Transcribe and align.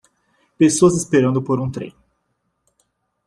Pessoas 0.57 0.95
esperando 0.97 1.43
por 1.43 1.59
um 1.59 1.69
trem. 1.69 1.93